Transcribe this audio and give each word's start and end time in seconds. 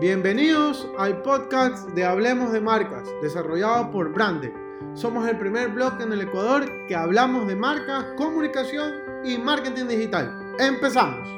Bienvenidos 0.00 0.88
al 0.96 1.20
podcast 1.20 1.90
de 1.90 2.06
Hablemos 2.06 2.52
de 2.52 2.60
Marcas, 2.62 3.06
desarrollado 3.20 3.90
por 3.90 4.10
Brande. 4.14 4.50
Somos 4.94 5.28
el 5.28 5.36
primer 5.36 5.68
blog 5.68 6.00
en 6.00 6.10
el 6.14 6.22
Ecuador 6.22 6.86
que 6.88 6.96
hablamos 6.96 7.46
de 7.46 7.54
marcas, 7.54 8.06
comunicación 8.16 8.94
y 9.22 9.36
marketing 9.36 9.88
digital. 9.88 10.54
Empezamos. 10.58 11.28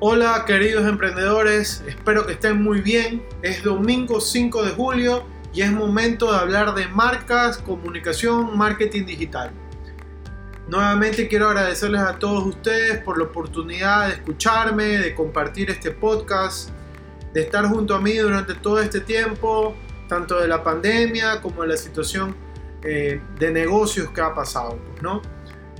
Hola 0.00 0.42
queridos 0.48 0.84
emprendedores, 0.84 1.84
espero 1.86 2.26
que 2.26 2.32
estén 2.32 2.60
muy 2.60 2.80
bien. 2.80 3.22
Es 3.40 3.62
domingo 3.62 4.20
5 4.20 4.64
de 4.64 4.70
julio 4.72 5.33
y 5.54 5.62
es 5.62 5.70
momento 5.70 6.32
de 6.32 6.38
hablar 6.38 6.74
de 6.74 6.88
marcas, 6.88 7.58
comunicación, 7.58 8.58
marketing 8.58 9.06
digital. 9.06 9.52
Nuevamente 10.66 11.28
quiero 11.28 11.48
agradecerles 11.48 12.00
a 12.00 12.18
todos 12.18 12.44
ustedes 12.46 12.98
por 12.98 13.18
la 13.18 13.24
oportunidad 13.24 14.08
de 14.08 14.14
escucharme, 14.14 14.84
de 14.84 15.14
compartir 15.14 15.70
este 15.70 15.92
podcast, 15.92 16.70
de 17.32 17.42
estar 17.42 17.66
junto 17.66 17.94
a 17.94 18.00
mí 18.00 18.16
durante 18.16 18.54
todo 18.54 18.80
este 18.80 19.00
tiempo, 19.00 19.76
tanto 20.08 20.40
de 20.40 20.48
la 20.48 20.64
pandemia 20.64 21.40
como 21.40 21.62
de 21.62 21.68
la 21.68 21.76
situación 21.76 22.34
eh, 22.82 23.20
de 23.38 23.50
negocios 23.52 24.10
que 24.10 24.20
ha 24.22 24.34
pasado. 24.34 24.78
¿no? 25.02 25.22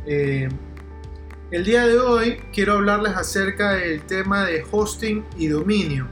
Eh, 0.07 0.49
el 1.51 1.65
día 1.65 1.87
de 1.87 1.99
hoy 1.99 2.43
quiero 2.53 2.75
hablarles 2.75 3.17
acerca 3.17 3.73
del 3.73 4.03
tema 4.03 4.45
de 4.45 4.65
hosting 4.71 5.25
y 5.37 5.49
dominio. 5.49 6.09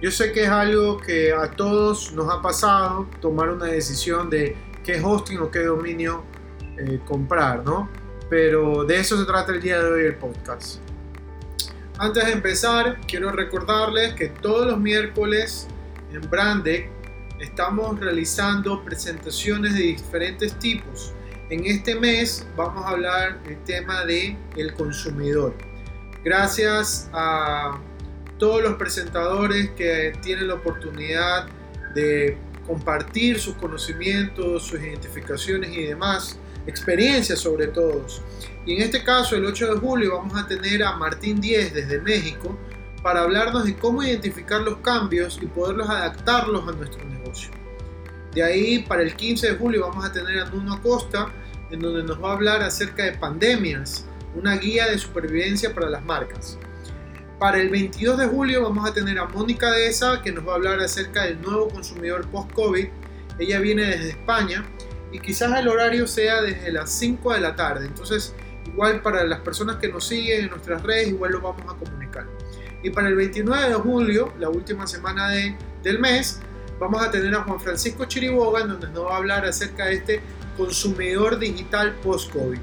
Yo 0.00 0.10
sé 0.10 0.32
que 0.32 0.44
es 0.44 0.48
algo 0.48 0.96
que 0.96 1.30
a 1.30 1.50
todos 1.50 2.12
nos 2.14 2.32
ha 2.32 2.40
pasado, 2.40 3.06
tomar 3.20 3.50
una 3.50 3.66
decisión 3.66 4.30
de 4.30 4.56
qué 4.82 4.98
hosting 4.98 5.38
o 5.40 5.50
qué 5.50 5.60
dominio 5.60 6.24
eh, 6.78 7.00
comprar, 7.06 7.62
¿no? 7.64 7.90
Pero 8.30 8.84
de 8.84 8.98
eso 8.98 9.18
se 9.18 9.26
trata 9.26 9.52
el 9.52 9.60
día 9.60 9.82
de 9.82 9.90
hoy 9.90 10.04
el 10.06 10.16
podcast. 10.16 10.80
Antes 11.98 12.24
de 12.24 12.32
empezar, 12.32 12.98
quiero 13.06 13.30
recordarles 13.30 14.14
que 14.14 14.28
todos 14.28 14.66
los 14.66 14.78
miércoles 14.78 15.68
en 16.10 16.22
Brandec 16.30 16.88
estamos 17.38 18.00
realizando 18.00 18.82
presentaciones 18.82 19.74
de 19.74 19.82
diferentes 19.82 20.58
tipos. 20.58 21.12
En 21.50 21.66
este 21.66 21.94
mes 21.94 22.46
vamos 22.56 22.86
a 22.86 22.90
hablar 22.90 23.42
del 23.42 23.62
tema 23.64 24.06
de 24.06 24.34
el 24.56 24.72
consumidor. 24.72 25.54
Gracias 26.24 27.10
a 27.12 27.78
todos 28.40 28.62
los 28.62 28.74
presentadores 28.74 29.70
que 29.70 30.12
tienen 30.22 30.48
la 30.48 30.54
oportunidad 30.54 31.46
de 31.94 32.36
compartir 32.66 33.38
sus 33.38 33.54
conocimientos, 33.54 34.64
sus 34.64 34.80
identificaciones 34.80 35.70
y 35.76 35.84
demás, 35.84 36.38
experiencias 36.66 37.38
sobre 37.38 37.68
todo. 37.68 38.06
Y 38.66 38.74
en 38.74 38.82
este 38.82 39.04
caso, 39.04 39.36
el 39.36 39.44
8 39.44 39.74
de 39.74 39.80
julio, 39.80 40.16
vamos 40.16 40.36
a 40.42 40.46
tener 40.46 40.82
a 40.82 40.96
Martín 40.96 41.40
Díez 41.40 41.72
desde 41.72 42.00
México 42.00 42.58
para 43.02 43.20
hablarnos 43.20 43.64
de 43.64 43.76
cómo 43.76 44.02
identificar 44.02 44.62
los 44.62 44.78
cambios 44.78 45.38
y 45.42 45.46
poderlos 45.46 45.88
adaptarlos 45.88 46.66
a 46.66 46.72
nuestro 46.72 47.04
negocio. 47.04 47.50
De 48.34 48.42
ahí, 48.42 48.84
para 48.88 49.02
el 49.02 49.14
15 49.14 49.52
de 49.52 49.56
julio, 49.56 49.86
vamos 49.88 50.04
a 50.04 50.12
tener 50.12 50.38
a 50.38 50.46
Nuno 50.46 50.74
Acosta, 50.74 51.28
en 51.70 51.80
donde 51.80 52.02
nos 52.02 52.22
va 52.22 52.30
a 52.30 52.34
hablar 52.34 52.62
acerca 52.62 53.04
de 53.04 53.12
pandemias, 53.12 54.06
una 54.34 54.56
guía 54.56 54.86
de 54.86 54.98
supervivencia 54.98 55.74
para 55.74 55.90
las 55.90 56.04
marcas. 56.04 56.58
Para 57.40 57.58
el 57.58 57.70
22 57.70 58.18
de 58.18 58.26
julio 58.26 58.62
vamos 58.62 58.86
a 58.86 58.92
tener 58.92 59.18
a 59.18 59.24
Mónica 59.24 59.72
Deza 59.72 60.20
que 60.20 60.30
nos 60.30 60.46
va 60.46 60.52
a 60.52 60.54
hablar 60.56 60.78
acerca 60.78 61.24
del 61.24 61.40
nuevo 61.40 61.70
consumidor 61.70 62.28
post-COVID. 62.28 62.86
Ella 63.38 63.60
viene 63.60 63.86
desde 63.86 64.10
España 64.10 64.62
y 65.10 65.20
quizás 65.20 65.58
el 65.58 65.66
horario 65.68 66.06
sea 66.06 66.42
desde 66.42 66.70
las 66.70 66.92
5 66.92 67.32
de 67.32 67.40
la 67.40 67.56
tarde. 67.56 67.86
Entonces, 67.86 68.34
igual 68.66 69.00
para 69.00 69.24
las 69.24 69.40
personas 69.40 69.76
que 69.76 69.88
nos 69.88 70.06
siguen 70.06 70.42
en 70.42 70.50
nuestras 70.50 70.82
redes, 70.82 71.08
igual 71.08 71.32
lo 71.32 71.40
vamos 71.40 71.62
a 71.62 71.78
comunicar. 71.78 72.26
Y 72.82 72.90
para 72.90 73.08
el 73.08 73.16
29 73.16 73.68
de 73.70 73.74
julio, 73.74 74.34
la 74.38 74.50
última 74.50 74.86
semana 74.86 75.30
de, 75.30 75.56
del 75.82 75.98
mes, 75.98 76.40
vamos 76.78 77.02
a 77.02 77.10
tener 77.10 77.34
a 77.34 77.42
Juan 77.44 77.58
Francisco 77.58 78.04
Chiriboga, 78.04 78.66
donde 78.66 78.86
nos 78.88 79.06
va 79.06 79.14
a 79.14 79.16
hablar 79.16 79.46
acerca 79.46 79.86
de 79.86 79.94
este 79.94 80.20
consumidor 80.58 81.38
digital 81.38 81.94
post-COVID. 82.02 82.58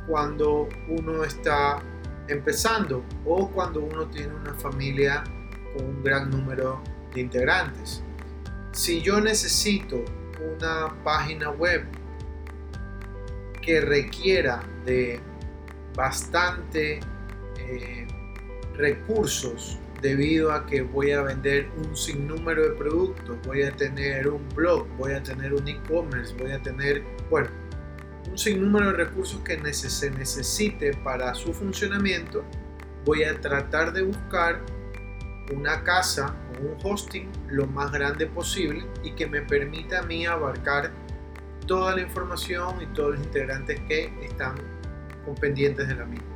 cuando 0.06 0.68
uno 0.88 1.24
está 1.24 1.82
empezando 2.28 3.02
o 3.24 3.50
cuando 3.50 3.80
uno 3.80 4.06
tiene 4.06 4.32
una 4.34 4.54
familia 4.54 5.24
con 5.74 5.86
un 5.86 6.00
gran 6.02 6.30
número 6.30 6.80
de 7.14 7.22
integrantes. 7.22 8.04
Si 8.78 9.02
yo 9.02 9.20
necesito 9.20 10.04
una 10.40 10.94
página 11.02 11.50
web 11.50 11.84
que 13.60 13.80
requiera 13.80 14.62
de 14.84 15.18
bastante 15.96 17.00
eh, 17.58 18.06
recursos 18.74 19.80
debido 20.00 20.52
a 20.52 20.64
que 20.64 20.82
voy 20.82 21.10
a 21.10 21.22
vender 21.22 21.68
un 21.76 21.96
sinnúmero 21.96 22.68
de 22.68 22.76
productos, 22.76 23.36
voy 23.44 23.62
a 23.62 23.72
tener 23.72 24.28
un 24.28 24.48
blog, 24.50 24.86
voy 24.96 25.10
a 25.10 25.24
tener 25.24 25.54
un 25.54 25.66
e-commerce, 25.66 26.32
voy 26.36 26.52
a 26.52 26.62
tener, 26.62 27.02
bueno, 27.30 27.48
un 28.30 28.38
sinnúmero 28.38 28.92
de 28.92 28.98
recursos 28.98 29.40
que 29.40 29.58
se 29.74 30.10
necesite 30.12 30.96
para 30.98 31.34
su 31.34 31.52
funcionamiento, 31.52 32.44
voy 33.04 33.24
a 33.24 33.40
tratar 33.40 33.92
de 33.92 34.02
buscar 34.02 34.64
una 35.52 35.82
casa 35.82 36.36
un 36.60 36.76
hosting 36.82 37.30
lo 37.48 37.66
más 37.66 37.92
grande 37.92 38.26
posible 38.26 38.84
y 39.02 39.12
que 39.12 39.26
me 39.26 39.42
permita 39.42 40.00
a 40.00 40.02
mí 40.02 40.26
abarcar 40.26 40.90
toda 41.66 41.94
la 41.94 42.02
información 42.02 42.80
y 42.82 42.86
todos 42.86 43.16
los 43.16 43.24
integrantes 43.24 43.80
que 43.88 44.12
están 44.22 44.56
con 45.24 45.34
pendientes 45.34 45.86
de 45.88 45.94
la 45.94 46.04
misma. 46.04 46.26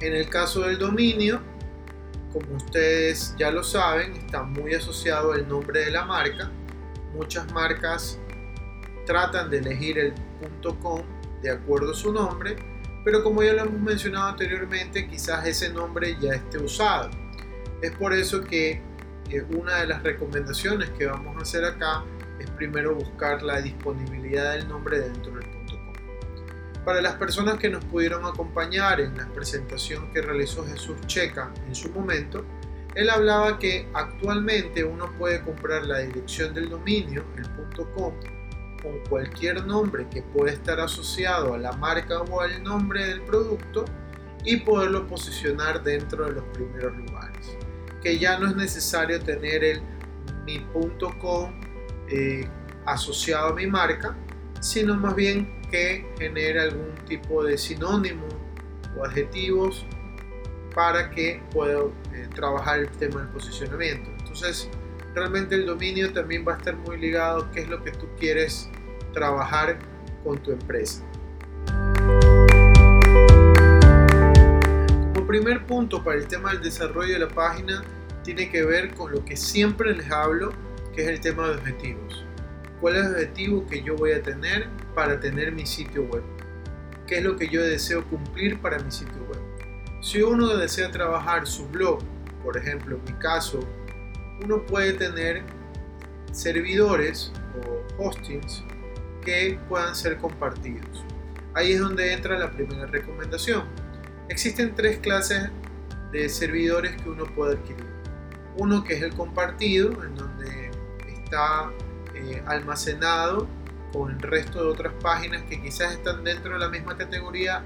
En 0.00 0.14
el 0.14 0.28
caso 0.28 0.60
del 0.62 0.78
dominio, 0.78 1.40
como 2.32 2.56
ustedes 2.56 3.34
ya 3.38 3.50
lo 3.50 3.62
saben, 3.62 4.14
está 4.16 4.42
muy 4.42 4.74
asociado 4.74 5.34
el 5.34 5.48
nombre 5.48 5.84
de 5.84 5.90
la 5.90 6.04
marca. 6.04 6.50
Muchas 7.14 7.50
marcas 7.52 8.18
tratan 9.06 9.50
de 9.50 9.58
elegir 9.58 9.98
el 9.98 10.14
.com 10.80 11.02
de 11.42 11.50
acuerdo 11.50 11.92
a 11.92 11.94
su 11.94 12.12
nombre, 12.12 12.56
pero 13.04 13.22
como 13.22 13.42
ya 13.42 13.52
lo 13.52 13.62
hemos 13.62 13.80
mencionado 13.80 14.28
anteriormente, 14.30 15.06
quizás 15.08 15.46
ese 15.46 15.72
nombre 15.72 16.16
ya 16.20 16.34
esté 16.34 16.58
usado. 16.58 17.10
Es 17.82 17.92
por 17.92 18.12
eso 18.12 18.42
que 18.42 18.80
eh, 19.30 19.44
una 19.56 19.76
de 19.78 19.86
las 19.86 20.02
recomendaciones 20.02 20.90
que 20.90 21.06
vamos 21.06 21.36
a 21.36 21.40
hacer 21.40 21.64
acá 21.64 22.04
es 22.38 22.50
primero 22.50 22.94
buscar 22.94 23.42
la 23.42 23.60
disponibilidad 23.60 24.52
del 24.52 24.68
nombre 24.68 25.00
dentro 25.00 25.32
del 25.32 25.44
.com. 25.44 25.92
Para 26.84 27.00
las 27.00 27.14
personas 27.14 27.58
que 27.58 27.70
nos 27.70 27.84
pudieron 27.86 28.26
acompañar 28.26 29.00
en 29.00 29.16
la 29.16 29.26
presentación 29.28 30.12
que 30.12 30.20
realizó 30.20 30.66
Jesús 30.66 30.96
Checa 31.06 31.52
en 31.66 31.74
su 31.74 31.90
momento, 31.90 32.44
Él 32.94 33.08
hablaba 33.08 33.58
que 33.58 33.88
actualmente 33.94 34.84
uno 34.84 35.10
puede 35.18 35.42
comprar 35.42 35.86
la 35.86 36.00
dirección 36.00 36.52
del 36.52 36.68
dominio, 36.68 37.24
el 37.36 37.48
.com, 37.94 38.12
con 38.82 38.98
cualquier 39.08 39.66
nombre 39.66 40.06
que 40.10 40.22
pueda 40.22 40.52
estar 40.52 40.78
asociado 40.78 41.54
a 41.54 41.58
la 41.58 41.72
marca 41.72 42.20
o 42.20 42.40
al 42.40 42.62
nombre 42.62 43.06
del 43.06 43.22
producto 43.22 43.86
y 44.44 44.58
poderlo 44.58 45.06
posicionar 45.06 45.82
dentro 45.82 46.26
de 46.26 46.32
los 46.32 46.44
primeros 46.52 46.94
lugares. 46.96 47.56
Que 48.04 48.18
ya 48.18 48.38
no 48.38 48.48
es 48.48 48.54
necesario 48.54 49.18
tener 49.20 49.64
el 49.64 49.82
mi.com 50.44 51.50
eh, 52.08 52.46
asociado 52.86 53.48
a 53.48 53.54
mi 53.54 53.66
marca, 53.66 54.16
sino 54.60 54.94
más 54.94 55.16
bien 55.16 55.62
que 55.70 56.06
genere 56.18 56.60
algún 56.60 56.94
tipo 57.06 57.42
de 57.42 57.58
sinónimo 57.58 58.28
o 58.96 59.04
adjetivos 59.04 59.84
para 60.74 61.10
que 61.10 61.42
pueda 61.50 61.80
eh, 62.12 62.28
trabajar 62.34 62.80
el 62.80 62.90
tema 62.90 63.22
del 63.22 63.30
posicionamiento. 63.30 64.10
Entonces, 64.18 64.68
realmente 65.14 65.54
el 65.54 65.66
dominio 65.66 66.12
también 66.12 66.44
va 66.46 66.54
a 66.54 66.56
estar 66.58 66.76
muy 66.76 66.98
ligado 66.98 67.44
a 67.44 67.50
qué 67.52 67.60
es 67.60 67.68
lo 67.68 67.82
que 67.82 67.92
tú 67.92 68.06
quieres 68.18 68.68
trabajar 69.12 69.78
con 70.22 70.38
tu 70.42 70.52
empresa. 70.52 71.04
Primer 75.40 75.66
punto 75.66 76.04
para 76.04 76.16
el 76.16 76.28
tema 76.28 76.52
del 76.52 76.62
desarrollo 76.62 77.12
de 77.14 77.18
la 77.18 77.28
página, 77.28 77.82
tiene 78.22 78.48
que 78.48 78.64
ver 78.64 78.94
con 78.94 79.10
lo 79.10 79.24
que 79.24 79.36
siempre 79.36 79.92
les 79.92 80.08
hablo, 80.08 80.52
que 80.94 81.02
es 81.02 81.08
el 81.08 81.20
tema 81.20 81.48
de 81.48 81.56
objetivos. 81.56 82.24
¿Cuál 82.80 82.94
es 82.94 83.06
el 83.06 83.10
objetivo 83.14 83.66
que 83.66 83.82
yo 83.82 83.96
voy 83.96 84.12
a 84.12 84.22
tener 84.22 84.68
para 84.94 85.18
tener 85.18 85.50
mi 85.50 85.66
sitio 85.66 86.04
web? 86.04 86.22
¿Qué 87.08 87.18
es 87.18 87.24
lo 87.24 87.34
que 87.34 87.48
yo 87.48 87.60
deseo 87.64 88.04
cumplir 88.04 88.60
para 88.60 88.78
mi 88.78 88.92
sitio 88.92 89.24
web? 89.24 89.40
Si 90.00 90.22
uno 90.22 90.56
desea 90.56 90.92
trabajar 90.92 91.48
su 91.48 91.66
blog, 91.66 91.98
por 92.44 92.56
ejemplo, 92.56 92.96
en 92.96 93.12
mi 93.12 93.18
caso, 93.18 93.58
uno 94.40 94.64
puede 94.64 94.92
tener 94.92 95.42
servidores 96.30 97.32
o 97.58 98.04
hostings 98.04 98.62
que 99.24 99.58
puedan 99.68 99.96
ser 99.96 100.16
compartidos. 100.18 101.04
Ahí 101.54 101.72
es 101.72 101.80
donde 101.80 102.12
entra 102.12 102.38
la 102.38 102.52
primera 102.52 102.86
recomendación. 102.86 103.64
Existen 104.28 104.74
tres 104.74 104.98
clases 104.98 105.50
de 106.12 106.28
servidores 106.28 107.00
que 107.02 107.08
uno 107.08 107.24
puede 107.34 107.56
adquirir. 107.56 107.86
Uno 108.56 108.84
que 108.84 108.94
es 108.94 109.02
el 109.02 109.14
compartido, 109.14 110.04
en 110.04 110.14
donde 110.14 110.70
está 111.08 111.70
eh, 112.14 112.42
almacenado 112.46 113.46
con 113.92 114.10
el 114.10 114.20
resto 114.20 114.62
de 114.62 114.70
otras 114.70 114.92
páginas 115.02 115.42
que 115.42 115.60
quizás 115.60 115.92
están 115.92 116.24
dentro 116.24 116.54
de 116.54 116.58
la 116.60 116.68
misma 116.68 116.96
categoría, 116.96 117.62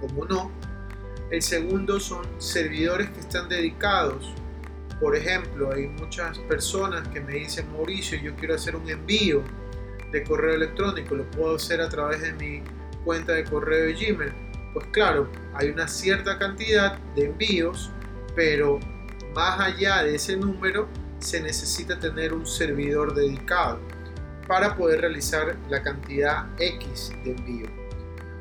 como 0.00 0.24
no, 0.24 0.50
el 1.30 1.40
segundo 1.40 1.98
son 1.98 2.26
servidores 2.38 3.08
que 3.10 3.20
están 3.20 3.48
dedicados. 3.48 4.34
Por 5.00 5.16
ejemplo, 5.16 5.72
hay 5.72 5.86
muchas 5.86 6.38
personas 6.40 7.08
que 7.08 7.20
me 7.20 7.32
dicen, 7.34 7.72
Mauricio, 7.72 8.18
yo 8.18 8.36
quiero 8.36 8.54
hacer 8.54 8.76
un 8.76 8.88
envío 8.88 9.42
de 10.12 10.22
correo 10.24 10.54
electrónico, 10.54 11.14
lo 11.14 11.28
puedo 11.30 11.56
hacer 11.56 11.80
a 11.80 11.88
través 11.88 12.20
de 12.20 12.32
mi 12.34 12.62
cuenta 13.04 13.32
de 13.32 13.44
correo 13.44 13.86
de 13.86 13.94
Gmail. 13.94 14.51
Pues 14.72 14.86
claro, 14.90 15.30
hay 15.54 15.68
una 15.68 15.86
cierta 15.86 16.38
cantidad 16.38 16.98
de 17.14 17.26
envíos, 17.26 17.90
pero 18.34 18.80
más 19.34 19.60
allá 19.60 20.02
de 20.02 20.14
ese 20.14 20.36
número 20.36 20.88
se 21.18 21.40
necesita 21.40 21.98
tener 21.98 22.32
un 22.32 22.46
servidor 22.46 23.14
dedicado 23.14 23.80
para 24.48 24.76
poder 24.76 25.02
realizar 25.02 25.56
la 25.68 25.82
cantidad 25.82 26.46
X 26.58 27.12
de 27.24 27.32
envío. 27.32 27.66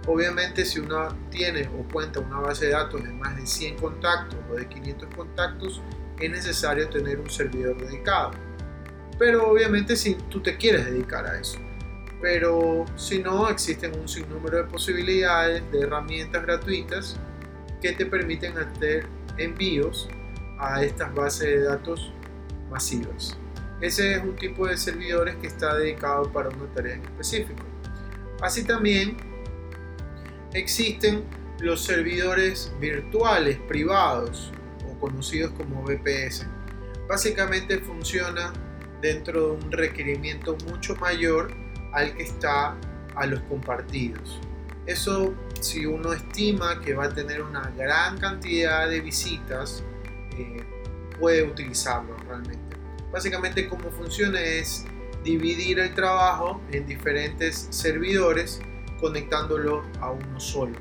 Obviamente 0.08 0.66
si 0.66 0.80
uno 0.80 1.10
tiene 1.30 1.68
o 1.68 1.88
cuenta 1.92 2.20
una 2.20 2.40
base 2.40 2.66
de 2.66 2.72
datos 2.72 3.04
de 3.04 3.14
más 3.14 3.36
de 3.36 3.46
100 3.46 3.78
contactos 3.78 4.40
o 4.50 4.56
de 4.56 4.68
500 4.68 5.16
contactos, 5.16 5.82
es 6.20 6.32
necesario 6.32 6.90
tener 6.90 7.20
un 7.20 7.30
servidor 7.30 7.78
dedicado. 7.78 8.32
Pero 9.20 9.52
obviamente 9.52 9.96
si 9.96 10.16
tú 10.16 10.42
te 10.42 10.58
quieres 10.58 10.86
dedicar 10.86 11.26
a 11.26 11.40
eso. 11.40 11.60
Pero 12.22 12.86
si 12.96 13.20
no, 13.20 13.50
existen 13.50 14.00
un 14.00 14.08
sinnúmero 14.08 14.58
de 14.58 14.64
posibilidades, 14.66 15.64
de 15.72 15.82
herramientas 15.82 16.44
gratuitas 16.44 17.20
que 17.82 17.94
te 17.94 18.06
permiten 18.06 18.58
hacer 18.58 19.08
envíos 19.38 20.08
a 20.60 20.84
estas 20.84 21.14
bases 21.16 21.48
de 21.48 21.64
datos 21.64 22.14
masivas. 22.70 23.38
Ese 23.82 24.14
es 24.14 24.24
un 24.24 24.36
tipo 24.36 24.68
de 24.68 24.78
servidores 24.78 25.36
que 25.38 25.48
está 25.48 25.76
dedicado 25.76 26.32
para 26.32 26.50
una 26.50 26.72
tarea 26.76 26.94
en 26.94 27.04
específico. 27.04 27.64
Así 28.40 28.64
también 28.64 29.18
existen 30.54 31.24
los 31.60 31.84
servidores 31.84 32.72
virtuales 32.80 33.58
privados 33.68 34.52
o 34.88 35.00
conocidos 35.00 35.52
como 35.54 35.84
VPS. 35.84 36.46
Básicamente 37.08 37.80
funciona 37.80 38.54
dentro 39.02 39.48
de 39.48 39.66
un 39.66 39.72
requerimiento 39.72 40.56
mucho 40.68 40.96
mayor 40.98 41.52
al 41.92 42.16
que 42.16 42.24
está 42.24 42.76
a 43.16 43.26
los 43.26 43.40
compartidos. 43.42 44.40
Eso 44.86 45.34
si 45.62 45.86
uno 45.86 46.12
estima 46.14 46.82
que 46.82 46.94
va 46.94 47.06
a 47.06 47.10
tener 47.10 47.42
una 47.42 47.72
gran 47.78 48.18
cantidad 48.18 48.90
de 48.90 49.00
visitas, 49.00 49.84
eh, 50.38 50.64
puede 51.20 51.44
utilizarlo 51.44 52.18
realmente. 52.28 52.78
Básicamente 53.12 53.68
cómo 53.68 53.92
funciona 53.92 54.40
es 54.40 54.86
dividir 55.24 55.80
el 55.80 55.94
trabajo 55.94 56.62
en 56.72 56.88
diferentes 56.88 57.68
servidores 57.70 58.60
conectándolo 59.00 59.84
a 60.00 60.12
uno 60.12 60.40
solo. 60.40 60.78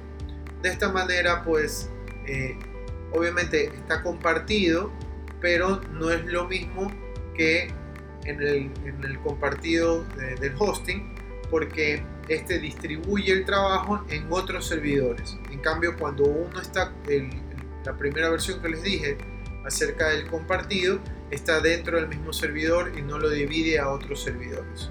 De 0.62 0.70
esta 0.70 0.90
manera, 0.90 1.42
pues, 1.44 1.90
eh, 2.26 2.58
obviamente 3.12 3.66
está 3.66 4.02
compartido, 4.02 4.90
pero 5.40 5.80
no 5.92 6.10
es 6.10 6.24
lo 6.26 6.46
mismo 6.46 6.90
que 7.34 7.72
en 8.24 8.42
el, 8.42 9.18
compartido 9.20 10.04
del 10.40 10.54
hosting, 10.58 11.14
porque 11.50 12.02
este 12.28 12.58
distribuye 12.58 13.32
el 13.32 13.44
trabajo 13.44 14.04
en 14.08 14.26
otros 14.30 14.66
servidores. 14.66 15.36
En 15.50 15.58
cambio, 15.60 15.96
cuando 15.98 16.24
uno 16.24 16.60
está, 16.60 16.92
la 17.84 17.96
primera 17.96 18.30
versión 18.30 18.60
que 18.62 18.68
les 18.68 18.82
dije 18.82 19.18
acerca 19.64 20.08
del 20.08 20.26
compartido, 20.28 21.00
está 21.30 21.60
dentro 21.60 21.96
del 21.96 22.08
mismo 22.08 22.32
servidor 22.32 22.92
y 22.96 23.02
no 23.02 23.18
lo 23.18 23.30
divide 23.30 23.78
a 23.78 23.88
otros 23.88 24.22
servidores. 24.22 24.90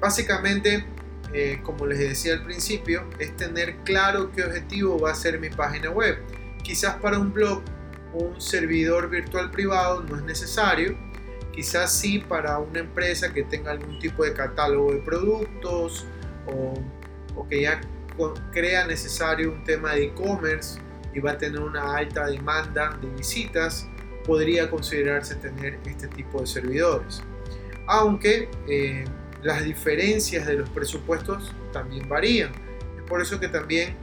Básicamente, 0.00 0.84
eh, 1.32 1.60
como 1.62 1.86
les 1.86 1.98
decía 1.98 2.34
al 2.34 2.44
principio, 2.44 3.08
es 3.18 3.36
tener 3.36 3.76
claro 3.84 4.32
qué 4.32 4.44
objetivo 4.44 4.98
va 4.98 5.12
a 5.12 5.14
ser 5.14 5.38
mi 5.38 5.50
página 5.50 5.90
web. 5.90 6.18
Quizás 6.62 6.96
para 6.96 7.18
un 7.18 7.32
blog 7.32 7.62
un 8.12 8.40
servidor 8.40 9.08
virtual 9.08 9.50
privado 9.50 10.02
no 10.02 10.16
es 10.16 10.22
necesario, 10.22 10.96
quizás 11.60 11.92
sí 11.92 12.24
para 12.26 12.58
una 12.58 12.78
empresa 12.78 13.34
que 13.34 13.42
tenga 13.42 13.72
algún 13.72 13.98
tipo 13.98 14.24
de 14.24 14.32
catálogo 14.32 14.94
de 14.94 15.00
productos 15.00 16.06
o, 16.46 16.72
o 17.36 17.46
que 17.46 17.60
ya 17.60 17.82
crea 18.50 18.86
necesario 18.86 19.52
un 19.52 19.62
tema 19.64 19.92
de 19.92 20.04
e-commerce 20.04 20.80
y 21.12 21.20
va 21.20 21.32
a 21.32 21.36
tener 21.36 21.60
una 21.60 21.98
alta 21.98 22.28
demanda 22.28 22.98
de 23.02 23.08
visitas, 23.10 23.86
podría 24.24 24.70
considerarse 24.70 25.34
tener 25.34 25.78
este 25.84 26.08
tipo 26.08 26.40
de 26.40 26.46
servidores. 26.46 27.22
Aunque 27.86 28.48
eh, 28.66 29.04
las 29.42 29.62
diferencias 29.62 30.46
de 30.46 30.54
los 30.54 30.70
presupuestos 30.70 31.54
también 31.74 32.08
varían. 32.08 32.52
Es 32.96 33.02
por 33.06 33.20
eso 33.20 33.38
que 33.38 33.48
también 33.48 33.96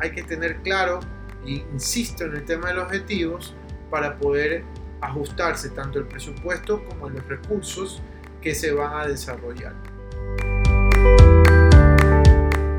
hay 0.00 0.10
que 0.10 0.24
tener 0.24 0.56
claro, 0.62 0.98
y 1.46 1.62
insisto 1.72 2.24
en 2.24 2.34
el 2.34 2.44
tema 2.44 2.70
de 2.70 2.74
los 2.74 2.84
objetivos, 2.86 3.54
para 3.88 4.18
poder 4.18 4.64
ajustarse 5.06 5.70
tanto 5.70 5.98
el 5.98 6.06
presupuesto 6.06 6.84
como 6.84 7.08
los 7.10 7.26
recursos 7.26 8.02
que 8.40 8.54
se 8.54 8.72
van 8.72 9.00
a 9.00 9.06
desarrollar. 9.06 9.74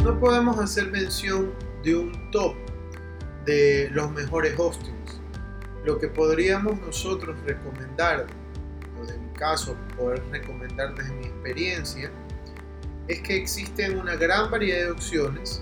No 0.04 0.20
podemos 0.20 0.60
hacer 0.60 0.92
mención 0.92 1.52
de 1.84 1.96
un 1.96 2.32
top 2.32 2.56
de 3.46 3.90
los 3.92 4.12
mejores 4.12 4.54
hostings. 4.58 5.22
Lo 5.84 6.00
que 6.00 6.08
podríamos 6.08 6.80
nosotros 6.82 7.36
recomendar 7.46 8.28
caso 9.36 9.76
poder 9.98 10.24
recomendar 10.32 10.96
desde 10.96 11.14
mi 11.14 11.26
experiencia, 11.26 12.12
es 13.08 13.22
que 13.22 13.36
existen 13.36 14.00
una 14.00 14.16
gran 14.16 14.50
variedad 14.50 14.86
de 14.86 14.92
opciones, 14.92 15.62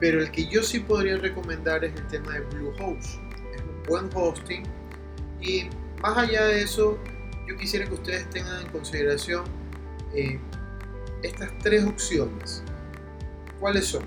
pero 0.00 0.20
el 0.20 0.30
que 0.30 0.46
yo 0.48 0.62
sí 0.62 0.80
podría 0.80 1.16
recomendar 1.16 1.84
es 1.84 1.94
el 1.94 2.06
tema 2.08 2.32
de 2.34 2.40
Bluehost. 2.40 3.20
Es 3.54 3.62
un 3.62 3.82
buen 3.88 4.10
hosting 4.14 4.64
y 5.40 5.68
más 6.04 6.18
allá 6.18 6.44
de 6.44 6.60
eso, 6.60 6.98
yo 7.48 7.56
quisiera 7.56 7.86
que 7.86 7.94
ustedes 7.94 8.28
tengan 8.28 8.60
en 8.60 8.70
consideración 8.72 9.44
eh, 10.14 10.38
estas 11.22 11.50
tres 11.62 11.82
opciones. 11.86 12.62
¿Cuáles 13.58 13.86
son? 13.86 14.02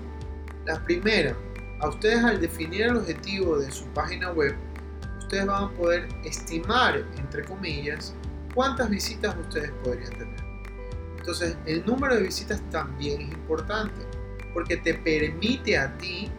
La 0.64 0.80
primera, 0.84 1.36
a 1.80 1.88
ustedes 1.88 2.22
al 2.22 2.40
definir 2.40 2.82
el 2.82 2.98
objetivo 2.98 3.58
de 3.58 3.72
su 3.72 3.84
página 3.86 4.30
web, 4.30 4.54
ustedes 5.18 5.46
van 5.46 5.64
a 5.64 5.70
poder 5.72 6.08
estimar, 6.24 7.04
entre 7.16 7.42
comillas, 7.44 8.14
cuántas 8.54 8.88
visitas 8.90 9.34
ustedes 9.36 9.72
podrían 9.82 10.12
tener. 10.12 10.40
Entonces, 11.16 11.56
el 11.66 11.84
número 11.84 12.14
de 12.14 12.22
visitas 12.22 12.62
también 12.70 13.22
es 13.22 13.32
importante 13.32 14.02
porque 14.54 14.76
te 14.76 14.94
permite 14.94 15.76
a 15.76 15.98
ti 15.98 16.30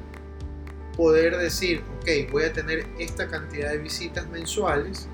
poder 0.95 1.37
decir, 1.37 1.83
ok, 1.97 2.31
voy 2.31 2.43
a 2.43 2.53
tener 2.53 2.87
esta 2.97 3.27
cantidad 3.27 3.71
de 3.71 3.79
visitas 3.79 4.25
mensuales 4.29 5.09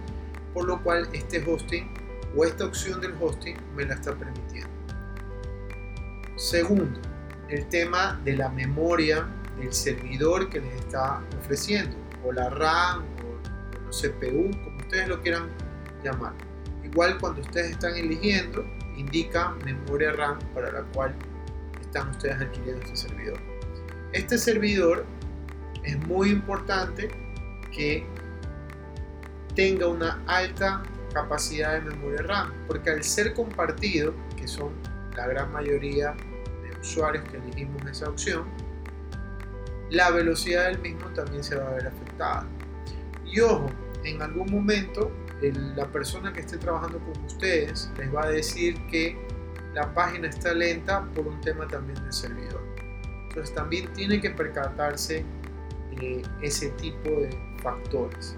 por 0.55 0.65
lo 0.65 0.81
cual 0.81 1.07
este 1.11 1.43
hosting 1.45 1.87
o 2.35 2.45
esta 2.45 2.65
opción 2.65 3.01
del 3.01 3.13
hosting 3.21 3.57
me 3.75 3.85
la 3.85 3.93
está 3.93 4.15
permitiendo. 4.15 4.69
Segundo, 6.37 6.99
el 7.49 7.67
tema 7.67 8.19
de 8.23 8.37
la 8.37 8.49
memoria 8.49 9.27
del 9.59 9.71
servidor 9.73 10.49
que 10.49 10.61
les 10.61 10.73
está 10.75 11.21
ofreciendo, 11.39 11.95
o 12.23 12.31
la 12.31 12.49
RAM, 12.49 13.03
o, 13.03 13.85
los 13.85 14.01
CPU, 14.01 14.49
como 14.63 14.77
ustedes 14.77 15.07
lo 15.07 15.21
quieran 15.21 15.49
llamar. 16.03 16.33
Igual 16.83 17.17
cuando 17.19 17.41
ustedes 17.41 17.71
están 17.71 17.95
eligiendo, 17.95 18.65
indica 18.95 19.51
memoria 19.65 20.13
RAM 20.13 20.39
para 20.53 20.71
la 20.71 20.81
cual 20.93 21.13
están 21.81 22.09
ustedes 22.09 22.41
adquiriendo 22.41 22.81
este 22.81 22.95
servidor. 22.95 23.39
Este 24.13 24.37
servidor 24.37 25.05
es 25.83 25.97
muy 26.07 26.29
importante 26.29 27.09
que 27.71 28.07
tenga 29.55 29.87
una 29.87 30.21
alta 30.27 30.83
capacidad 31.13 31.73
de 31.73 31.81
memoria 31.89 32.21
RAM, 32.23 32.53
porque 32.67 32.89
al 32.89 33.03
ser 33.03 33.33
compartido, 33.33 34.13
que 34.37 34.47
son 34.47 34.71
la 35.15 35.27
gran 35.27 35.51
mayoría 35.51 36.13
de 36.61 36.79
usuarios 36.79 37.23
que 37.29 37.37
elegimos 37.37 37.81
esa 37.85 38.09
opción, 38.09 38.45
la 39.89 40.11
velocidad 40.11 40.65
del 40.65 40.79
mismo 40.79 41.07
también 41.09 41.43
se 41.43 41.55
va 41.55 41.67
a 41.67 41.71
ver 41.71 41.87
afectada. 41.87 42.45
Y 43.25 43.39
ojo, 43.39 43.69
en 44.03 44.21
algún 44.21 44.51
momento 44.51 45.11
la 45.41 45.87
persona 45.87 46.33
que 46.33 46.41
esté 46.41 46.57
trabajando 46.57 46.99
con 46.99 47.23
ustedes 47.25 47.91
les 47.97 48.13
va 48.13 48.23
a 48.23 48.29
decir 48.29 48.75
que 48.87 49.17
la 49.73 49.93
página 49.93 50.27
está 50.27 50.53
lenta 50.53 51.05
por 51.13 51.27
un 51.27 51.39
tema 51.41 51.67
también 51.67 52.01
del 52.01 52.13
servidor. 52.13 52.61
Entonces 53.29 53.53
también 53.53 53.91
tiene 53.93 54.21
que 54.21 54.31
percatarse 54.31 55.25
de 55.99 56.23
ese 56.41 56.69
tipo 56.71 57.09
de 57.09 57.29
factores. 57.61 58.35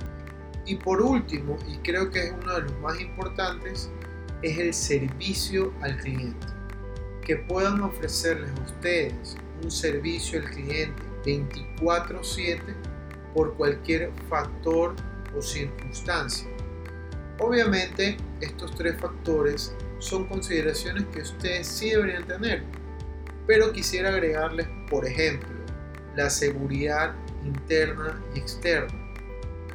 Y 0.68 0.76
por 0.76 1.02
último, 1.02 1.58
y 1.66 1.78
creo 1.78 2.12
que 2.12 2.26
es 2.26 2.34
uno 2.34 2.56
de 2.56 2.62
los 2.64 2.80
más 2.82 3.00
importantes, 3.00 3.90
es 4.42 4.58
el 4.58 4.74
servicio 4.74 5.74
al 5.82 5.98
cliente. 5.98 6.46
Que 7.26 7.38
puedan 7.38 7.82
ofrecerles 7.82 8.52
a 8.52 8.64
ustedes 8.64 9.38
un 9.64 9.72
servicio 9.72 10.40
al 10.42 10.50
cliente 10.50 11.02
24/7 11.24 12.76
por 13.34 13.56
cualquier 13.56 14.12
factor 14.30 14.94
o 15.36 15.42
circunstancia. 15.42 16.50
Obviamente 17.40 18.18
estos 18.42 18.76
tres 18.76 19.00
factores 19.00 19.74
son 20.00 20.28
consideraciones 20.28 21.06
que 21.14 21.22
ustedes 21.22 21.66
sí 21.66 21.92
deberían 21.92 22.28
tener, 22.28 22.64
pero 23.46 23.72
quisiera 23.72 24.10
agregarles, 24.10 24.68
por 24.90 25.06
ejemplo, 25.06 25.50
la 26.16 26.30
seguridad 26.30 27.16
interna 27.46 28.22
y 28.36 28.40
externa 28.40 28.97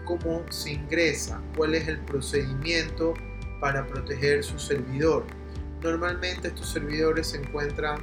cómo 0.04 0.44
se 0.50 0.72
ingresa, 0.72 1.40
cuál 1.56 1.74
es 1.74 1.88
el 1.88 1.98
procedimiento 2.00 3.14
para 3.60 3.86
proteger 3.86 4.42
su 4.42 4.58
servidor. 4.58 5.24
Normalmente 5.82 6.48
estos 6.48 6.70
servidores 6.70 7.28
se 7.28 7.38
encuentran 7.38 8.00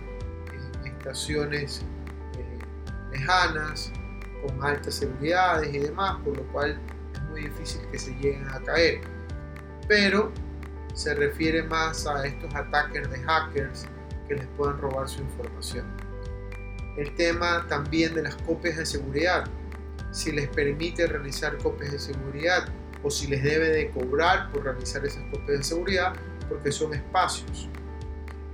en 0.84 0.92
estaciones 0.92 1.82
eh, 2.38 2.60
lejanas, 3.12 3.92
con 4.42 4.64
altas 4.64 4.96
seguridades 4.96 5.74
y 5.74 5.80
demás, 5.80 6.18
por 6.24 6.38
lo 6.38 6.44
cual 6.52 6.80
es 7.14 7.22
muy 7.24 7.42
difícil 7.42 7.82
que 7.92 8.00
se 8.00 8.12
lleguen 8.16 8.48
a 8.50 8.60
caer. 8.62 9.02
Pero 9.88 10.32
se 10.94 11.14
refiere 11.14 11.64
más 11.64 12.06
a 12.08 12.26
estos 12.26 12.54
ataques 12.56 13.10
de 13.10 13.20
hackers 13.20 13.86
que 14.28 14.36
les 14.36 14.48
puedan 14.58 14.78
robar 14.80 15.08
su 15.08 15.22
información. 15.22 15.86
El 16.98 17.14
tema 17.16 17.66
también 17.68 18.14
de 18.14 18.24
las 18.24 18.36
copias 18.36 18.78
de 18.78 18.86
seguridad 18.86 19.46
si 20.12 20.32
les 20.32 20.48
permite 20.48 21.06
realizar 21.08 21.58
copias 21.58 21.92
de 21.92 22.00
seguridad 22.00 22.68
o 23.04 23.10
si 23.10 23.28
les 23.28 23.44
debe 23.44 23.70
de 23.70 23.90
cobrar 23.92 24.52
por 24.52 24.64
realizar 24.64 25.06
esas 25.06 25.24
copias 25.32 25.60
de 25.60 25.64
seguridad 25.64 26.14
porque 26.48 26.72
son 26.72 26.94
espacios. 26.94 27.70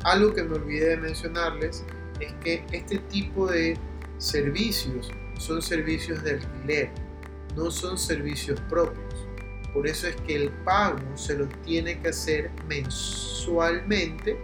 Algo 0.03 0.33
que 0.33 0.43
me 0.43 0.55
olvidé 0.55 0.89
de 0.89 0.97
mencionarles 0.97 1.83
es 2.19 2.33
que 2.43 2.63
este 2.71 2.99
tipo 2.99 3.47
de 3.47 3.77
servicios 4.17 5.11
son 5.37 5.61
servicios 5.61 6.23
de 6.23 6.31
alquiler, 6.31 6.91
no 7.55 7.71
son 7.71 7.97
servicios 7.97 8.59
propios. 8.69 9.03
Por 9.73 9.87
eso 9.87 10.07
es 10.07 10.15
que 10.27 10.35
el 10.35 10.49
pago 10.63 10.99
se 11.15 11.37
lo 11.37 11.47
tiene 11.65 11.99
que 11.99 12.09
hacer 12.09 12.51
mensualmente 12.67 14.37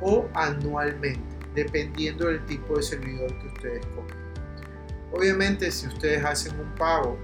o 0.00 0.28
anualmente, 0.34 1.22
dependiendo 1.54 2.26
del 2.26 2.44
tipo 2.44 2.76
de 2.76 2.82
servidor 2.82 3.38
que 3.38 3.46
ustedes 3.46 3.86
compren. 3.94 4.23
Obviamente 5.16 5.70
si 5.70 5.86
ustedes 5.86 6.24
hacen 6.24 6.58
un 6.58 6.74
pago 6.74 7.16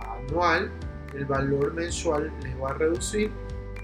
anual, 0.00 0.70
el 1.14 1.24
valor 1.24 1.72
mensual 1.72 2.30
les 2.42 2.54
va 2.60 2.70
a 2.70 2.74
reducir 2.74 3.30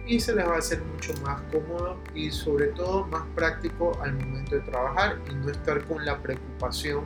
y 0.06 0.20
se 0.20 0.34
les 0.34 0.46
va 0.46 0.56
a 0.56 0.58
hacer 0.58 0.82
mucho 0.82 1.14
más 1.22 1.40
cómodo 1.50 1.98
y 2.14 2.30
sobre 2.30 2.66
todo 2.68 3.06
más 3.06 3.22
práctico 3.34 3.98
al 4.02 4.12
momento 4.14 4.56
de 4.56 4.60
trabajar 4.62 5.18
y 5.30 5.34
no 5.34 5.50
estar 5.50 5.82
con 5.86 6.04
la 6.04 6.20
preocupación 6.20 7.04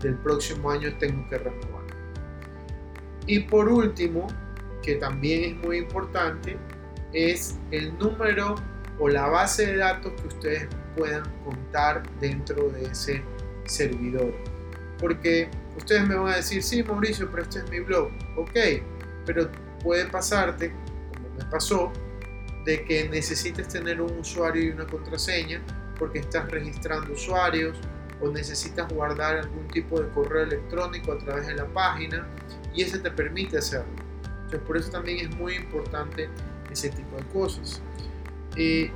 del 0.00 0.14
próximo 0.18 0.70
año 0.70 0.92
tengo 0.98 1.28
que 1.28 1.38
renovar. 1.38 1.82
Y 3.26 3.40
por 3.40 3.68
último, 3.68 4.28
que 4.82 4.96
también 4.96 5.44
es 5.44 5.66
muy 5.66 5.78
importante, 5.78 6.56
es 7.12 7.58
el 7.72 7.96
número 7.98 8.54
o 8.98 9.08
la 9.08 9.28
base 9.28 9.66
de 9.66 9.76
datos 9.78 10.12
que 10.20 10.28
ustedes 10.28 10.68
puedan 10.96 11.24
contar 11.44 12.02
dentro 12.20 12.68
de 12.70 12.84
ese 12.84 13.22
servidor. 13.64 14.32
Porque 14.98 15.48
Ustedes 15.76 16.06
me 16.06 16.14
van 16.14 16.32
a 16.32 16.36
decir, 16.36 16.62
sí, 16.62 16.82
Mauricio, 16.82 17.30
pero 17.30 17.42
este 17.42 17.60
es 17.60 17.70
mi 17.70 17.80
blog. 17.80 18.10
Ok, 18.36 18.56
pero 19.24 19.50
puede 19.82 20.06
pasarte, 20.06 20.72
como 21.12 21.28
me 21.36 21.44
pasó, 21.46 21.92
de 22.64 22.84
que 22.84 23.08
necesites 23.08 23.68
tener 23.68 24.00
un 24.00 24.18
usuario 24.18 24.62
y 24.62 24.70
una 24.70 24.86
contraseña 24.86 25.60
porque 25.98 26.20
estás 26.20 26.50
registrando 26.50 27.12
usuarios 27.12 27.78
o 28.20 28.28
necesitas 28.28 28.92
guardar 28.92 29.36
algún 29.38 29.66
tipo 29.68 30.00
de 30.00 30.08
correo 30.10 30.44
electrónico 30.44 31.12
a 31.12 31.18
través 31.18 31.46
de 31.48 31.54
la 31.54 31.66
página 31.66 32.26
y 32.72 32.82
ese 32.82 32.98
te 32.98 33.10
permite 33.10 33.58
hacerlo. 33.58 33.92
Entonces, 34.24 34.60
por 34.60 34.76
eso 34.76 34.90
también 34.90 35.18
es 35.18 35.36
muy 35.36 35.54
importante 35.54 36.28
ese 36.70 36.90
tipo 36.90 37.16
de 37.16 37.24
cosas. 37.26 37.82
Y 38.56 38.90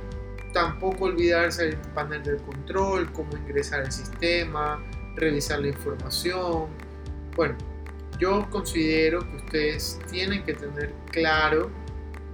tampoco 0.53 1.05
olvidarse 1.05 1.65
del 1.65 1.77
panel 1.93 2.23
del 2.23 2.37
control, 2.37 3.11
cómo 3.11 3.35
ingresar 3.35 3.81
al 3.81 3.91
sistema, 3.91 4.81
revisar 5.17 5.59
la 5.59 5.67
información. 5.67 6.67
Bueno, 7.35 7.55
yo 8.19 8.49
considero 8.49 9.19
que 9.19 9.37
ustedes 9.37 9.99
tienen 10.09 10.43
que 10.43 10.53
tener 10.53 10.93
claro, 11.11 11.69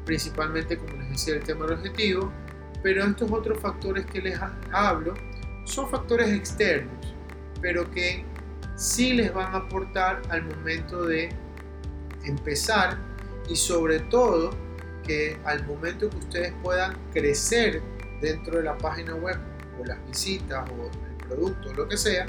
principalmente 0.05 0.77
como 0.77 0.93
les 0.97 1.09
decía, 1.09 1.35
el 1.35 1.43
tema 1.43 1.65
del 1.65 1.77
objetivo, 1.77 2.31
pero 2.81 3.03
estos 3.03 3.31
otros 3.31 3.59
factores 3.59 4.05
que 4.05 4.21
les 4.21 4.39
hablo 4.71 5.13
son 5.65 5.89
factores 5.89 6.29
externos, 6.31 7.15
pero 7.61 7.89
que 7.91 8.25
sí 8.75 9.13
les 9.13 9.33
van 9.33 9.53
a 9.53 9.57
aportar 9.59 10.21
al 10.29 10.43
momento 10.43 11.03
de 11.05 11.29
empezar 12.25 12.97
y 13.49 13.55
sobre 13.55 13.99
todo 13.99 14.51
que 15.05 15.37
al 15.45 15.65
momento 15.65 16.09
que 16.09 16.17
ustedes 16.17 16.53
puedan 16.63 16.97
crecer 17.11 17.81
dentro 18.21 18.57
de 18.57 18.63
la 18.63 18.77
página 18.77 19.15
web 19.15 19.37
o 19.79 19.85
las 19.85 20.05
visitas 20.07 20.69
o 20.69 20.85
el 20.85 21.27
producto 21.27 21.69
o 21.69 21.73
lo 21.73 21.87
que 21.87 21.97
sea, 21.97 22.25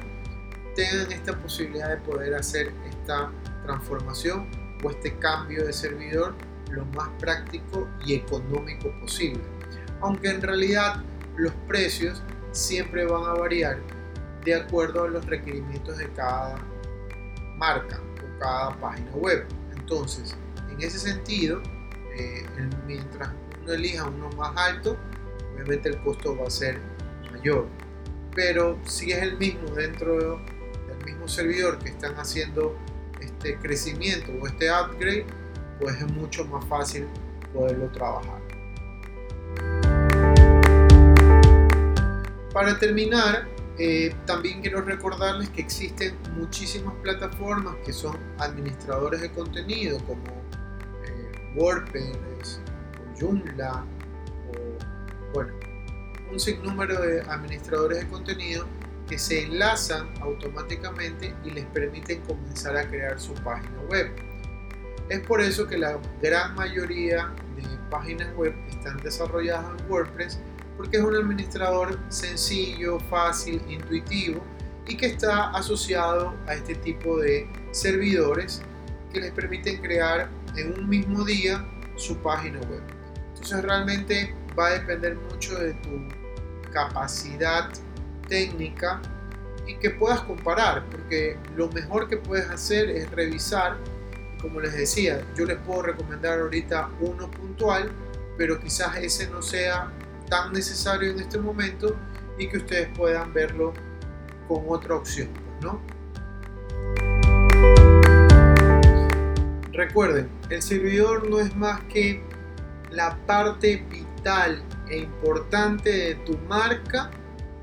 tengan 0.75 1.11
esta 1.13 1.37
posibilidad 1.39 1.89
de 1.91 1.97
poder 1.99 2.35
hacer 2.35 2.73
esta 2.89 3.31
transformación 3.65 4.49
o 4.83 4.91
este 4.91 5.17
cambio 5.19 5.65
de 5.65 5.73
servidor 5.73 6.35
lo 6.71 6.85
más 6.87 7.09
práctico 7.19 7.89
y 8.05 8.15
económico 8.15 8.91
posible. 9.01 9.43
Aunque 10.01 10.29
en 10.29 10.43
realidad 10.43 11.03
los 11.37 11.53
precios 11.67 12.23
siempre 12.53 13.07
van 13.07 13.25
a 13.25 13.35
variar 13.35 13.79
de 14.45 14.55
acuerdo 14.55 15.05
a 15.05 15.09
los 15.09 15.25
requerimientos 15.27 15.99
de 15.99 16.09
cada 16.11 16.57
marca 17.57 18.01
o 18.19 18.39
cada 18.39 18.77
página 18.79 19.11
web. 19.13 19.47
Entonces, 19.77 20.37
en 20.71 20.81
ese 20.83 20.99
sentido, 20.99 21.63
eh, 22.17 22.47
mientras 22.87 23.31
uno 23.63 23.73
elija 23.73 24.05
uno 24.05 24.31
más 24.31 24.57
alto, 24.57 24.97
obviamente 25.55 25.89
el 25.89 25.99
costo 26.03 26.37
va 26.37 26.47
a 26.47 26.51
ser 26.51 26.79
mayor. 27.33 27.67
Pero 28.35 28.79
si 28.85 29.13
es 29.13 29.23
el 29.23 29.39
mismo 29.39 29.69
dentro 29.71 30.41
mismo 31.05 31.29
servidor 31.29 31.79
que 31.79 31.91
están 31.91 32.15
haciendo 32.15 32.77
este 33.21 33.57
crecimiento 33.59 34.33
o 34.41 34.47
este 34.47 34.71
upgrade, 34.71 35.27
pues 35.81 35.97
es 35.97 36.13
mucho 36.13 36.45
más 36.47 36.65
fácil 36.67 37.07
poderlo 37.53 37.89
trabajar. 37.91 38.43
Para 42.53 42.79
terminar, 42.79 43.49
eh, 43.79 44.15
también 44.27 44.61
quiero 44.61 44.81
recordarles 44.83 45.51
que 45.51 45.61
existen 45.61 46.17
muchísimas 46.37 46.95
plataformas 47.03 47.75
que 47.85 47.93
son 47.93 48.17
administradores 48.39 49.21
de 49.21 49.33
contenido 49.33 49.99
como 50.07 50.23
eh, 51.05 51.33
WordPress 51.57 52.61
o 53.01 53.21
Joomla 53.21 53.85
o 54.49 55.33
bueno, 55.35 55.53
un 56.31 56.39
sinnúmero 56.39 57.01
de 57.01 57.23
administradores 57.23 57.99
de 57.99 58.09
contenido 58.09 58.67
que 59.09 59.19
se 59.19 59.45
enlazan 59.45 60.09
automáticamente 60.21 61.35
y 61.45 61.51
les 61.51 61.67
permiten 61.67 62.21
comenzar 62.23 62.77
a 62.77 62.89
crear 62.89 63.21
su 63.21 63.35
página 63.35 63.81
web. 63.91 64.11
Es 65.09 65.21
por 65.21 65.41
eso 65.41 65.67
que 65.67 65.77
la 65.77 65.99
gran 66.23 66.55
mayoría 66.55 67.33
de 67.57 67.63
páginas 67.91 68.35
web 68.37 68.55
están 68.69 68.97
desarrolladas 68.99 69.67
en 69.79 69.91
WordPress 69.91 70.41
porque 70.77 70.97
es 70.97 71.05
un 71.05 71.15
administrador 71.15 71.99
sencillo, 72.09 72.99
fácil, 72.99 73.63
intuitivo 73.69 74.43
y 74.87 74.97
que 74.97 75.07
está 75.07 75.51
asociado 75.51 76.35
a 76.47 76.55
este 76.55 76.75
tipo 76.77 77.19
de 77.19 77.49
servidores 77.71 78.63
que 79.13 79.21
les 79.21 79.31
permiten 79.33 79.81
crear 79.81 80.29
en 80.57 80.79
un 80.79 80.89
mismo 80.89 81.25
día 81.25 81.65
su 81.97 82.17
página 82.19 82.59
web. 82.61 82.83
Entonces 83.29 83.63
realmente 83.63 84.35
va 84.59 84.69
a 84.69 84.71
depender 84.73 85.17
mucho 85.17 85.57
de 85.59 85.75
tu 85.75 86.09
capacidad 86.73 87.71
técnica 88.29 89.01
y 89.67 89.77
que 89.77 89.91
puedas 89.91 90.21
comparar, 90.21 90.85
porque 90.91 91.39
lo 91.57 91.69
mejor 91.71 92.09
que 92.09 92.17
puedes 92.17 92.49
hacer 92.51 92.91
es 92.91 93.11
revisar, 93.11 93.77
como 94.41 94.61
les 94.61 94.75
decía, 94.75 95.25
yo 95.37 95.47
les 95.47 95.59
puedo 95.59 95.83
recomendar 95.83 96.41
ahorita 96.41 96.91
uno 97.01 97.31
puntual, 97.31 97.91
pero 98.37 98.61
quizás 98.61 98.97
ese 98.97 99.29
no 99.29 99.41
sea 99.41 99.91
tan 100.29 100.53
necesario 100.53 101.11
en 101.11 101.21
este 101.21 101.39
momento 101.39 101.97
y 102.39 102.49
que 102.49 102.59
ustedes 102.59 102.89
puedan 102.97 103.33
verlo 103.33 103.73
con 104.49 104.65
otra 104.69 104.97
opción, 104.97 105.29
¿no? 105.63 105.81
Recuerden, 109.73 110.29
el 110.51 110.63
servidor 110.63 111.29
no 111.29 111.41
es 111.41 111.55
más 111.57 111.83
que 111.85 112.23
la 112.91 113.17
parte 113.27 113.85
vital 113.91 114.63
e 114.89 114.99
importante 114.99 115.91
de 115.91 116.15
tu 116.17 116.39
marca 116.39 117.11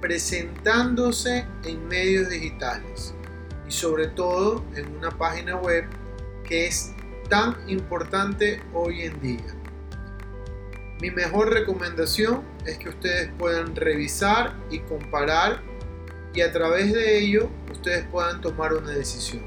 presentándose 0.02 1.46
en 1.64 1.88
medios 1.88 2.30
digitales 2.30 3.14
y 3.68 3.72
sobre 3.72 4.08
todo 4.08 4.66
en 4.76 4.98
una 4.98 5.12
página 5.12 5.56
web 5.56 5.86
que 6.44 6.68
es 6.68 6.94
tan 7.30 7.56
importante 7.70 8.62
hoy 8.74 9.04
en 9.04 9.22
día. 9.22 9.56
Mi 11.00 11.12
mejor 11.12 11.54
recomendación 11.54 12.44
es 12.66 12.78
que 12.78 12.90
ustedes 12.90 13.32
puedan 13.38 13.76
revisar 13.76 14.56
y 14.70 14.80
comparar 14.80 15.62
y 16.34 16.42
a 16.42 16.52
través 16.52 16.94
de 16.94 17.20
ello 17.20 17.50
ustedes 17.72 18.06
puedan 18.08 18.42
tomar 18.42 18.74
una 18.74 18.92
decisión. 18.92 19.44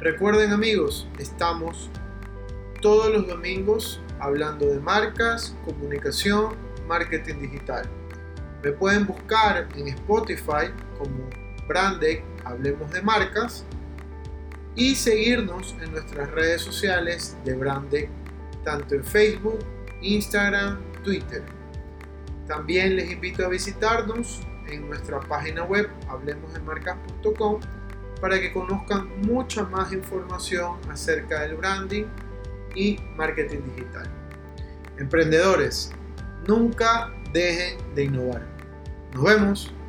Recuerden 0.00 0.52
amigos, 0.52 1.06
estamos 1.18 1.90
todos 2.80 3.12
los 3.12 3.26
domingos 3.26 4.00
hablando 4.18 4.66
de 4.66 4.80
marcas, 4.80 5.54
comunicación, 5.64 6.54
marketing 6.86 7.40
digital. 7.40 7.99
Me 8.62 8.72
pueden 8.72 9.06
buscar 9.06 9.68
en 9.76 9.88
Spotify 9.88 10.72
como 10.98 11.28
Brandec, 11.66 12.22
Hablemos 12.44 12.90
de 12.90 13.00
Marcas 13.02 13.64
y 14.74 14.94
seguirnos 14.94 15.74
en 15.80 15.92
nuestras 15.92 16.30
redes 16.32 16.62
sociales 16.62 17.36
de 17.44 17.54
Brandec, 17.54 18.08
tanto 18.64 18.94
en 18.94 19.04
Facebook, 19.04 19.58
Instagram, 20.02 20.80
Twitter. 21.02 21.42
También 22.46 22.96
les 22.96 23.10
invito 23.10 23.44
a 23.44 23.48
visitarnos 23.48 24.40
en 24.68 24.88
nuestra 24.88 25.20
página 25.20 25.64
web 25.64 25.88
hablemosdemarcas.com 26.08 27.60
para 28.20 28.38
que 28.40 28.52
conozcan 28.52 29.08
mucha 29.22 29.64
más 29.64 29.92
información 29.92 30.78
acerca 30.90 31.40
del 31.40 31.56
branding 31.56 32.04
y 32.74 32.98
marketing 33.16 33.60
digital. 33.74 34.08
Emprendedores, 34.98 35.92
nunca 36.46 37.10
dejen 37.32 37.78
de 37.94 38.04
innovar. 38.04 38.49
Nos 39.12 39.24
vemos. 39.24 39.79